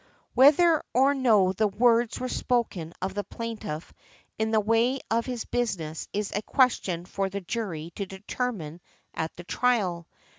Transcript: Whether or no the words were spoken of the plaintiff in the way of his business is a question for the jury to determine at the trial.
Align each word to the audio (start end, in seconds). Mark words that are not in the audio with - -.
Whether 0.33 0.81
or 0.95 1.13
no 1.13 1.53
the 1.53 1.67
words 1.67 2.19
were 2.19 2.27
spoken 2.27 2.91
of 3.03 3.13
the 3.13 3.23
plaintiff 3.23 3.93
in 4.39 4.49
the 4.49 4.59
way 4.59 4.99
of 5.11 5.27
his 5.27 5.45
business 5.45 6.07
is 6.11 6.31
a 6.31 6.41
question 6.41 7.05
for 7.05 7.29
the 7.29 7.41
jury 7.41 7.91
to 7.97 8.07
determine 8.07 8.81
at 9.13 9.35
the 9.35 9.43
trial. 9.43 10.07